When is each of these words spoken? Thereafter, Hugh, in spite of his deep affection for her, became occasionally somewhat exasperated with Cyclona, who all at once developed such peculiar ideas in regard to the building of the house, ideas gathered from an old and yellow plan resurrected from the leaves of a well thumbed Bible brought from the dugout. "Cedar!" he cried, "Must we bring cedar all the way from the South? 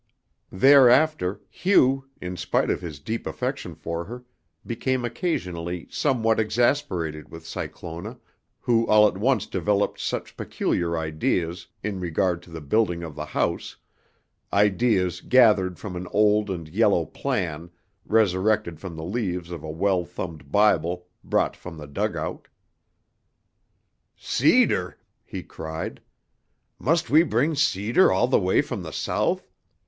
Thereafter, 0.51 1.41
Hugh, 1.47 2.05
in 2.19 2.35
spite 2.35 2.71
of 2.71 2.81
his 2.81 2.99
deep 2.99 3.27
affection 3.27 3.75
for 3.75 4.05
her, 4.05 4.25
became 4.65 5.05
occasionally 5.05 5.87
somewhat 5.91 6.39
exasperated 6.39 7.29
with 7.29 7.45
Cyclona, 7.45 8.17
who 8.61 8.87
all 8.87 9.07
at 9.07 9.15
once 9.15 9.45
developed 9.45 9.99
such 9.99 10.35
peculiar 10.35 10.97
ideas 10.97 11.67
in 11.83 11.99
regard 11.99 12.41
to 12.41 12.49
the 12.49 12.61
building 12.61 13.03
of 13.03 13.13
the 13.13 13.27
house, 13.27 13.77
ideas 14.51 15.21
gathered 15.21 15.77
from 15.77 15.95
an 15.95 16.07
old 16.09 16.49
and 16.49 16.67
yellow 16.67 17.05
plan 17.05 17.69
resurrected 18.07 18.79
from 18.79 18.95
the 18.95 19.05
leaves 19.05 19.51
of 19.51 19.61
a 19.63 19.69
well 19.69 20.03
thumbed 20.03 20.51
Bible 20.51 21.05
brought 21.23 21.55
from 21.55 21.77
the 21.77 21.85
dugout. 21.85 22.47
"Cedar!" 24.17 24.97
he 25.23 25.43
cried, 25.43 26.01
"Must 26.79 27.11
we 27.11 27.21
bring 27.21 27.53
cedar 27.53 28.11
all 28.11 28.27
the 28.27 28.39
way 28.39 28.63
from 28.63 28.81
the 28.81 28.89
South? 28.93 29.47